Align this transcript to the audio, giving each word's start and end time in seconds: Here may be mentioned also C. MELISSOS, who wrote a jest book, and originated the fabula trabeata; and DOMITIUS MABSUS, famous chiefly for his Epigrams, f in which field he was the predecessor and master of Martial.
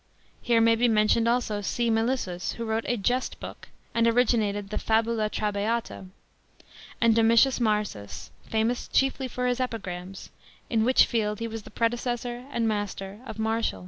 Here 0.41 0.59
may 0.61 0.73
be 0.75 0.87
mentioned 0.87 1.27
also 1.27 1.61
C. 1.61 1.91
MELISSOS, 1.91 2.53
who 2.53 2.65
wrote 2.65 2.85
a 2.87 2.97
jest 2.97 3.39
book, 3.39 3.67
and 3.93 4.07
originated 4.07 4.71
the 4.71 4.79
fabula 4.79 5.29
trabeata; 5.29 6.07
and 6.99 7.15
DOMITIUS 7.15 7.59
MABSUS, 7.59 8.31
famous 8.49 8.87
chiefly 8.87 9.27
for 9.27 9.45
his 9.45 9.59
Epigrams, 9.59 10.31
f 10.31 10.61
in 10.71 10.83
which 10.85 11.05
field 11.05 11.37
he 11.37 11.47
was 11.47 11.61
the 11.61 11.69
predecessor 11.69 12.47
and 12.51 12.67
master 12.67 13.19
of 13.27 13.37
Martial. 13.37 13.79